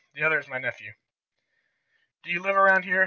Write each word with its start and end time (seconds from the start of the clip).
"The 0.13 0.23
other 0.23 0.39
is 0.39 0.47
my 0.47 0.57
nephew." 0.57 0.93
"Do 2.23 2.31
you 2.31 2.41
live 2.41 2.55
around 2.55 2.85
here?" 2.85 2.99